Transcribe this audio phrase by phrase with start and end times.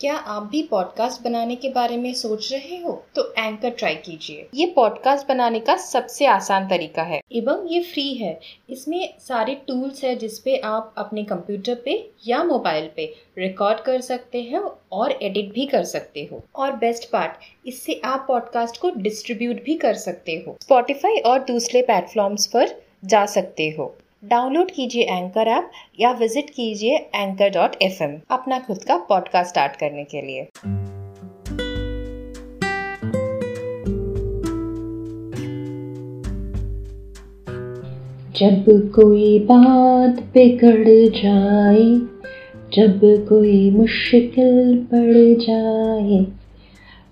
[0.00, 3.04] क्या आप भी पॉडकास्ट बनाने के बारे में सोच रहे हो?
[3.14, 8.14] तो एंकर ट्राई कीजिए। ये पॉडकास्ट बनाने का सबसे आसान तरीका है। एवं ये फ्री
[8.14, 8.40] है।
[8.70, 14.42] इसमें सारे टूल्स है जिसपे आप अपने कंप्यूटर पे या मोबाइल पे रिकॉर्ड कर सकते
[14.42, 17.32] हैं और एडिट भी कर सकते हो। और बेस्ट पार्ट
[17.66, 23.26] इससे आप पॉडकास्ट को डिस्ट्रीब्यूट भी कर सकते हो। स्पॉटिफाई और दूसरे प्लेटफॉर्म्स पर जा
[23.26, 28.96] सकते हो। डाउनलोड कीजिए एंकर ऐप या विज़िट कीजिए एंकर डॉट एफ़ अपना खुद का
[28.96, 30.42] पॉडकास्ट स्टार्ट करने के लिए।
[38.36, 41.82] जब कोई बात बिगड़ जाए
[42.74, 46.24] जब कोई मुश्किल पड़ जाए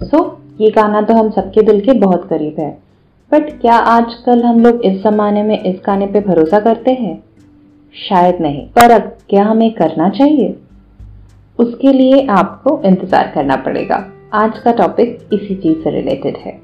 [0.00, 2.83] सो so, ये गाना तो हम सबके दिल के बहुत करीब है।
[3.34, 7.24] बट क्या आजकल हम लोग इस जमाने में इस गाने पे भरोसा करते हैं?
[8.08, 10.56] शायद नहीं। पर अब क्या हमें करना चाहिए?
[11.58, 16.60] उसके लिए आपको इंतज़ार करना पड़ेगा। आज का टॉपिक इसी चीज़ से रिलेटेड है।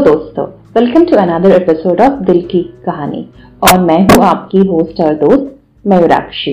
[0.00, 0.44] दोस्तों
[0.76, 3.28] welcome to another episode of दिल की कहानी
[3.62, 6.52] और मैं हूँ आपकी होस्ट और दोस्त मयूराक्षी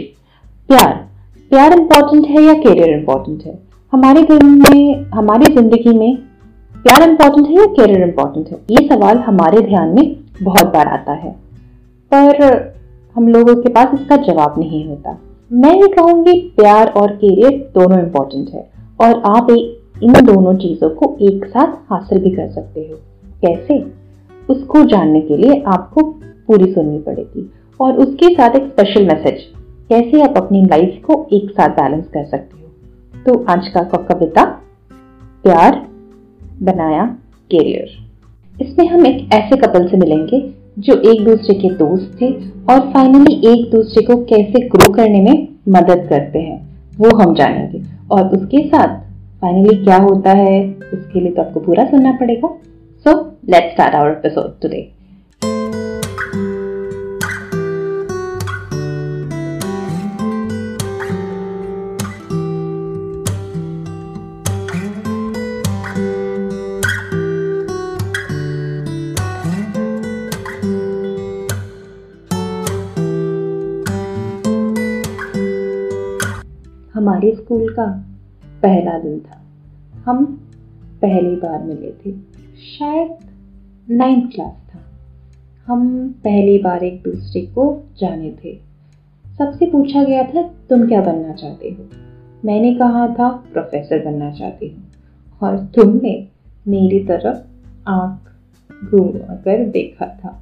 [0.70, 0.94] प्यार।
[1.52, 3.58] प्यार इम्पोर्टेंट है या करियर इम्पोर्टेंट है?
[3.94, 6.16] हमारे घर में, हमारी ज़िंदगी में
[6.76, 8.60] प्यार इम्पोर्टेंट है या करियर इम्पोर्टेंट है?
[8.72, 11.32] ये सवाल हमारे ध्यान में बहुत बार आता है।
[12.14, 12.46] पर
[13.16, 15.18] हम लोगों के पास इसका जवाब नहीं होता।
[15.54, 18.70] मैं ये कहूँगी प्यार और करियर दोनों इम्पोर्टेंट है।
[19.02, 19.52] और आप
[20.04, 22.98] इन दोनों चीज़ों को एक साथ हासिल भी कर सकते हो।
[23.46, 23.80] कैसे,
[24.50, 26.04] उसको जानने के लिए आपको
[26.48, 27.50] पूरी सुननी पड़ेगी।
[27.82, 29.42] और उसके साथ एक स्पेशल मैसेज
[29.90, 32.68] कैसे आप अपनी लाइफ को एक साथ बैलेंस कर सकते हो।
[33.24, 34.44] तो आज का कविता,
[35.44, 35.88] प्यार
[36.64, 37.06] बनाया
[37.52, 38.08] कैरियर
[38.62, 40.40] इसमें हम एक ऐसे कपल से मिलेंगे,
[40.80, 42.28] जो एक दूसरे के दोस्त थे
[42.70, 46.58] और फाइनली एक दूसरे को कैसे ग्रो करने में मदद करते हैं,
[47.00, 47.82] वो हम जानेंगे।
[48.12, 49.00] और उसके साथ
[49.42, 52.50] फाइनली क्या होता है, उसके लिए तो आपको पूरा सुनना पड़ेगा।
[53.08, 54.92] So let's start our episode today.
[76.94, 77.86] हमारे स्कूल का
[78.62, 79.42] पहला दिन था
[80.06, 80.26] हम
[81.02, 83.16] पहली बार मिले थे शायद
[83.90, 84.80] नाइन्थ क्लास था।
[85.68, 88.60] हम पहली बार एक दूसरे को जाने थे।
[89.38, 91.90] सबसे पूछा गया था, तुम क्या बनना चाहते हो?
[92.46, 94.84] मैंने कहा था, प्रोफेसर बनना चाहती हूँ।
[95.44, 96.28] और तुमने
[96.68, 97.38] मेरी तरफ़
[97.88, 98.32] आँख
[98.92, 100.42] घूम कर देखा था।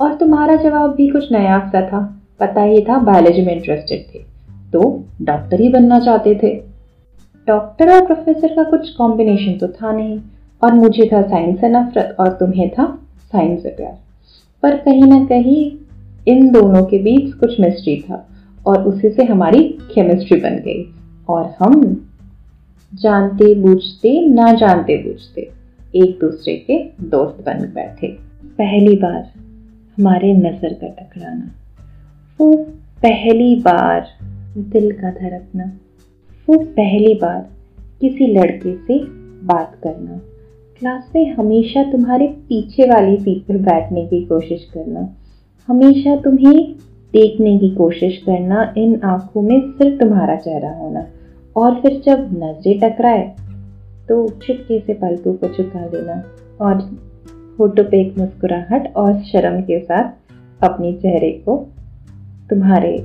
[0.00, 4.18] और तुम्हारा जवाब भी कुछ नया सा था। पता ही था बायोलॉजी में इंटरेस्टेड थे।
[4.72, 6.62] तो डॉक्टर ही बनना चाहते थे।
[7.46, 10.20] डॉक्टर और प्रोफेसर का कुछ कॉम्बिनेशन तो था नहीं।
[10.62, 12.86] और मुझे था साइंस से नफरत और तुम्हें था
[13.32, 13.98] साइंस से प्यार।
[14.62, 15.70] पर कहीं ना कहीं
[16.26, 18.26] इन दोनों के बीच कुछ मिस्ट्री था
[18.66, 19.62] और उसी से हमारी
[19.94, 20.84] केमिस्ट्री बन गई।
[21.28, 21.82] और हम
[22.92, 25.50] जानते बूझते, ना जानते बूझते
[25.94, 26.78] एक दूसरे के
[27.08, 28.08] दोस्त बन बैठे।
[28.58, 29.22] पहली बार
[29.98, 31.50] हमारे नज़र का टकराना,
[32.40, 32.54] वो
[33.02, 34.08] पहली बार
[34.58, 35.64] दिल का धड़कना,
[36.48, 37.40] वो पहली बार
[38.00, 38.98] किसी लड़के से
[39.46, 40.20] बात करना।
[40.80, 45.08] क्लास में हमेशा तुम्हारे पीछे वाली सीट पर बैठने की कोशिश करना।
[45.68, 46.72] हमेशा तुम्हें
[47.12, 51.06] देखने की कोशिश करना, इन आँखों में सिर्फ़ तुम्हारा चेहरा होना।
[51.56, 53.22] और फिर जब नज़रें टकराए
[54.08, 56.22] तो छिटके से पलकों को चुका देना
[56.60, 56.80] और
[57.56, 61.56] फ़ोटो पे एक मुस्कुराहट और शर्म के साथ अपने चेहरे को
[62.50, 62.96] तुम्हारे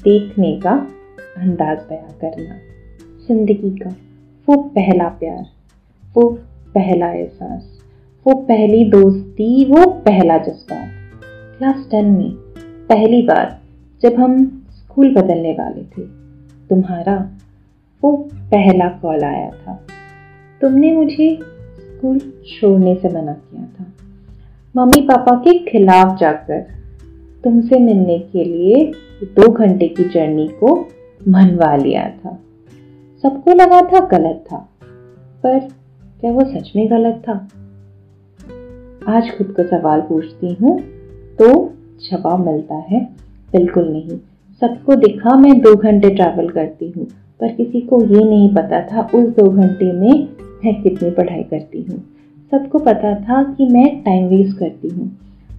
[0.00, 0.72] देखने का
[1.38, 2.56] अंदाज बयां करना।
[3.26, 3.90] ज़िंदगी का
[4.48, 5.44] वो पहला प्यार,
[6.14, 6.38] वो
[6.74, 7.70] पहला एहसास
[8.26, 10.90] वो पहली दोस्ती, वो पहला जज्बात।
[11.58, 12.30] क्लास टेन में
[12.88, 13.58] पहली बार
[14.02, 16.02] जब हम स्कूल बदलने वाले थे,
[16.68, 17.16] तुम्हारा
[18.04, 19.74] वो पहला कॉल आया था।
[20.60, 21.38] तुमने मुझे
[21.78, 23.84] स्कूल छोड़ने से मना किया था।
[24.76, 26.60] मम्मी पापा के खिलाफ जाकर
[27.44, 28.84] तुमसे मिलने के लिए
[29.24, 30.88] दो घंटे की जर्नी को
[31.28, 32.38] मनवा लिया था।
[33.22, 34.68] सबको लगा था गलत था,
[35.42, 35.68] पर
[36.24, 37.32] क्या वो सच में गलत था?
[39.08, 40.78] आज खुद को सवाल पूछती हूँ
[41.38, 41.48] तो
[42.02, 43.00] जवाब मिलता है,
[43.52, 44.16] बिल्कुल नहीं।
[44.62, 47.04] सबको दिखा मैं दो घंटे ट्रैवल करती हूँ,
[47.40, 50.28] पर किसी को ये नहीं पता था उस दो घंटे में
[50.64, 51.98] मैं कितनी पढ़ाई करती हूँ।
[52.52, 55.10] सबको पता था कि मैं टाइम वेस्ट करती हूँ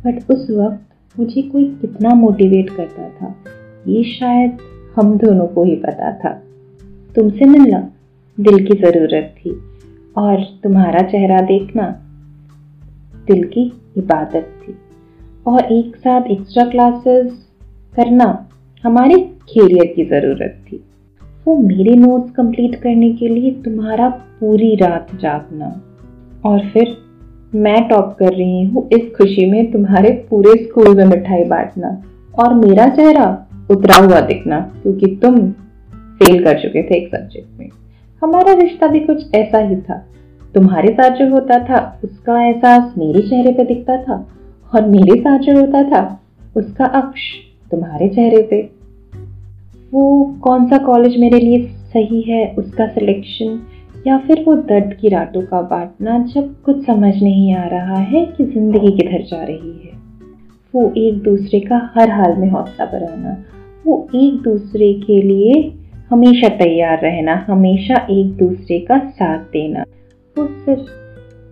[0.06, 3.34] बट उस वक्त मुझे कोई कितना मोटिवेट करता था,
[3.88, 4.58] ये शायद
[4.96, 6.34] हम दोनों को ही पता था।
[7.16, 7.88] तुमसे मिलना
[8.38, 9.58] दिल की ज़रूरत थी।
[10.18, 12.02] और तुम्हारा चेहरा देखना
[13.28, 14.76] दिल की इबादत थी।
[15.48, 17.50] और एक साथ एक्स्ट्रा क्लासेस
[17.96, 18.50] करना
[18.84, 20.84] हमारे कैरियर की ज़रूरत थी।
[21.46, 25.82] वो मेरे नोट्स कंप्लीट करने के लिए तुम्हारा पूरी रात जागना।
[26.50, 26.98] और फिर
[27.56, 32.04] मैं टॉप कर रही हूँ इस खुशी में तुम्हारे पूरे स्कूल में मिठाई बांटना।
[32.44, 35.52] और मेरा चेहरा उतरा हुआ दिखना, क्योंकि तुम
[35.92, 37.70] फेल कर चुके थे एक सब्जेक्ट में।
[38.22, 40.06] हमारा रिश्ता भी कुछ ऐसा ही था।
[40.56, 44.26] तुम्हारे साथ जो होता था, उसका एहसास मेरे चेहरे पे दिखता था
[44.76, 46.22] और मेरे साथ जो होता था,
[46.58, 47.22] उसका अक्ष
[47.72, 48.62] तुम्हारे चेहरे पे।
[49.94, 53.60] वो कौन सा कॉलेज मेरे लिए सही है, उसका सिलेक्शन
[54.08, 58.26] या फिर वो दर्द की रातों का बांटना जब कुछ समझ नहीं आ रहा है
[58.26, 59.94] कि ज़िंदगी किधर जा रही है।
[60.74, 63.38] वो एक दूसरे का हर हाल में हौसला बढ़ाना,
[63.86, 65.54] वो एक दूसरे के लिए
[66.10, 69.84] हमेशा तैयार रहना, हमेशा एक दूसरे का साथ देना,
[70.38, 70.90] वो सिर्फ़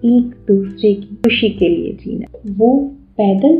[0.05, 2.77] एक दूसरे की खुशी के लिए जीना। वो
[3.17, 3.55] पैदल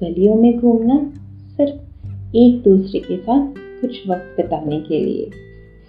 [0.00, 1.12] गलियों में घूमना
[1.56, 5.30] सिर्फ़ एक दूसरे के साथ कुछ वक्त बिताने के लिए।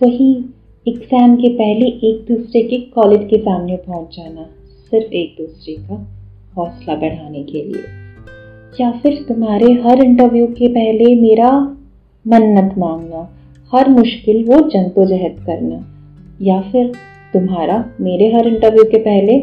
[0.03, 0.45] वही
[0.87, 4.43] एग्ज़ाम के पहले एक दूसरे के कॉलेज के सामने पहुँच जाना
[4.91, 6.07] सिर्फ़ एक दूसरे का
[6.57, 7.83] हौसला बढ़ाने के लिए।
[8.81, 11.51] या फिर तुम्हारे हर इंटरव्यू के पहले मेरा
[12.27, 13.35] मन्नत मांगना
[13.73, 15.85] हर मुश्किल वो जंतोजहद करना।
[16.41, 16.91] या फिर
[17.33, 19.39] तुम्हारा मेरे हर इंटरव्यू के पहले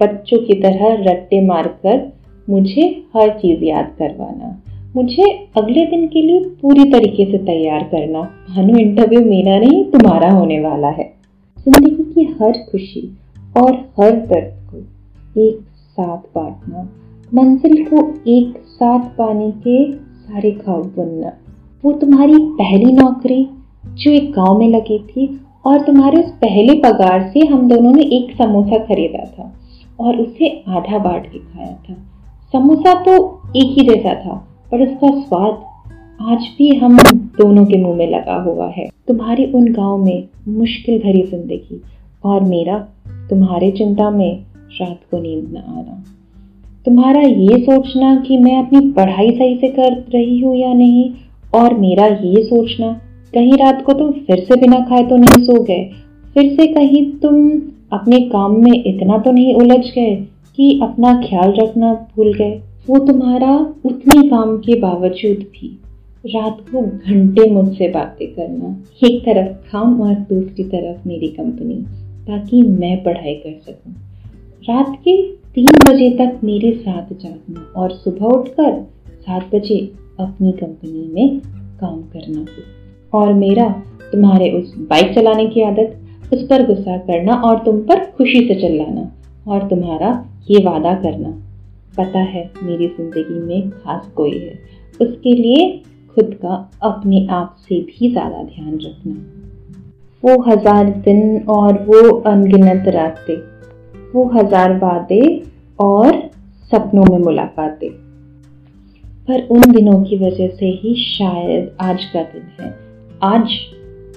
[0.00, 2.12] बच्चों की तरह रट्टे मारकर
[2.50, 4.62] मुझे हर चीज़ याद करवाना।
[4.96, 10.30] मुझे अगले दिन के लिए पूरी तरीके से तैयार करना। भानु इंटरव्यू मेरा नहीं, तुम्हारा
[10.30, 11.12] होने वाला है।
[11.58, 13.18] ज़िंदगी की हर खुशी
[13.56, 14.78] और हर दर्द को
[15.40, 15.58] एक
[15.90, 16.88] साथ बांटना।
[17.34, 21.32] मंजिल को एक साथ पाने के सारे खाब बनना।
[21.84, 23.42] वो तुम्हारी पहली नौकरी
[23.84, 25.26] जो एक गाँव में लगी थी
[25.66, 29.52] और तुम्हारे उस पहले पगार से हम दोनों ने एक समोसा खरीदा था
[30.00, 31.94] और उसे आधा बांट के खाया था।
[32.52, 33.14] समोसा तो
[33.56, 34.34] एक ही जैसा था,
[34.70, 35.64] पर उसका स्वाद
[36.30, 36.96] आज भी हम
[37.38, 41.80] दोनों के मुँह में लगा हुआ है। तुम्हारे उन गाँव में मुश्किल भरी ज़िंदगी
[42.24, 42.78] और मेरा
[43.30, 44.44] तुम्हारे चिंता में
[44.80, 46.04] रात को नींद न आना।
[46.86, 51.10] तुम्हारा ये सोचना कि मैं अपनी पढ़ाई सही से कर रही हूँ या नहीं
[51.52, 52.92] और मेरा ये सोचना,
[53.34, 55.84] कहीं रात को तुम फिर से बिना खाए तो नहीं सो गए।
[56.34, 57.50] फिर से कहीं तुम
[57.92, 60.14] अपने काम में इतना तो नहीं उलझ गए
[60.56, 63.54] कि अपना ख्याल रखना भूल गए। वो तुम्हारा
[63.84, 65.78] उतने काम के बावजूद भी।
[66.24, 68.74] रात को घंटे मुझसे बातें करना,
[69.04, 71.74] एक तरफ़ काम और दूसरी तरफ़ मेरी कंपनी
[72.26, 73.92] ताकि मैं पढ़ाई कर सकूँ।
[74.64, 75.16] रात के
[75.54, 78.80] तीन बजे तक मेरे साथ जागना और सुबह उठकर
[79.20, 79.78] सात बजे
[80.20, 81.40] अपनी कंपनी में
[81.80, 82.44] काम करना।
[83.12, 83.68] और मेरा,
[84.12, 85.98] तुम्हारे उस बाइक चलाने की आदत,
[86.32, 89.10] उस पर गुस्सा करना और तुम पर खुशी से चिल्लाना
[89.52, 90.10] और तुम्हारा
[90.50, 91.28] ये वादा करना।
[91.98, 94.58] पता है, मेरी ज़िंदगी में खास कोई है।
[95.00, 95.68] उसके लिए
[96.16, 99.14] खुद का अपने आप से भी ज़्यादा ध्यान रखना।
[100.22, 103.36] वो हज़ार दिन और वो अनगिनत रातें
[104.14, 105.22] वो हज़ार वादे
[105.78, 106.20] और
[106.70, 108.07] सपनों में मुलाकातें।
[109.28, 112.78] पर उन दिनों की वजह से ही शायद आज का दिन है।
[113.22, 113.48] आज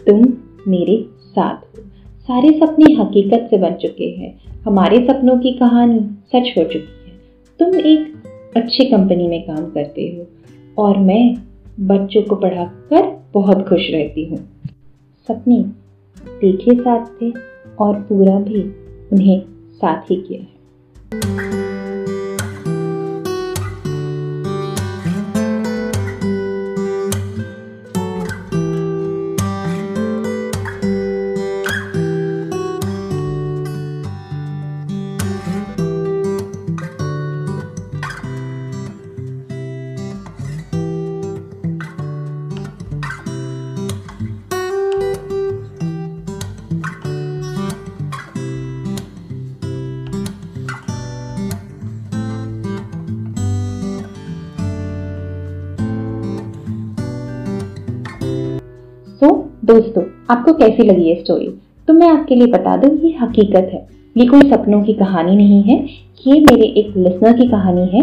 [0.08, 0.34] तुम
[0.68, 1.84] मेरे साथ हो।
[2.22, 7.20] सारे सपने हकीकत से बन चुके हैं। हमारे सपनों की कहानी सच हो चुकी है।
[7.60, 8.24] तुम एक
[8.58, 10.28] अच्छी कंपनी में काम करते हो
[10.84, 11.36] और मैं
[11.80, 14.40] बच्चों को पढ़ाकर बहुत खुश रहती हूँ।
[15.28, 15.60] सपने
[16.42, 17.34] देखे साथ थे
[17.80, 18.64] और पूरा भी
[19.14, 19.42] उन्हें
[19.72, 20.62] साथ ही किया है।
[59.72, 61.48] दोस्तों, आपको कैसी लगी ये स्टोरी
[61.88, 63.80] तो मैं आपके लिए बता दूँ, ये हकीकत है।
[64.16, 65.78] ये कोई सपनों की कहानी नहीं है।
[66.26, 68.02] ये मेरे एक लिसनर की कहानी है,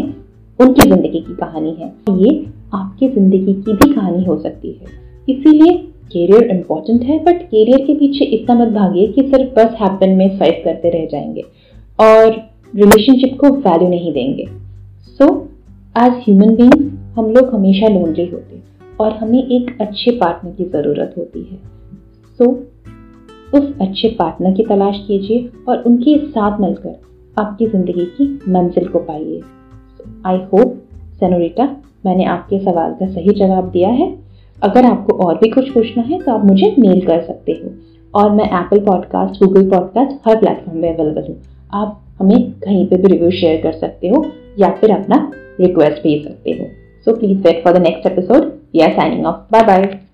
[0.58, 2.30] उनकी ज़िंदगी की कहानी है। ये
[2.74, 4.86] आपकी ज़िंदगी की भी कहानी हो सकती है।
[5.28, 5.76] इसीलिए
[6.12, 10.36] कैरियर इम्पोर्टेंट है बट कैरियर के पीछे इतना मत भागिए कि सिर्फ़ बस हैपन में
[10.36, 11.44] स्वाइप करते रह जाएँगे
[11.98, 12.30] और
[12.74, 14.48] रिलेशनशिप को वैल्यू नहीं देंगे।
[15.18, 15.30] सो
[15.96, 18.56] एज ह्यूमन बींग्स हम लोग हमेशा लोनली होते
[19.00, 21.56] और हमें एक अच्छे पार्टनर की ज़रूरत होती है।
[22.38, 22.56] सो so,
[23.54, 26.96] उस अच्छे पार्टनर की तलाश कीजिए और उनके साथ मिलकर
[27.36, 29.40] आपकी ज़िंदगी की मंजिल को पाइए।
[30.26, 30.74] आई होप
[31.20, 31.64] सेनोरिटा
[32.06, 34.08] मैंने आपके सवाल का सही जवाब दिया है।
[34.62, 37.70] अगर आपको और भी कुछ पूछना है तो आप मुझे मेल कर सकते हो
[38.14, 41.36] और मैं एप्पल पॉडकास्ट गूगल पॉडकास्ट हर प्लेटफॉर्म में अवेलेबल हूँ।
[41.72, 44.24] आप हमें कहीं पे भी रिव्यू शेयर कर सकते हो
[44.58, 46.66] या फिर अपना रिक्वेस्ट भेज सकते हो।
[47.08, 48.68] So please wait for the next episode.
[48.74, 49.48] We are signing off.
[49.48, 50.07] Bye bye.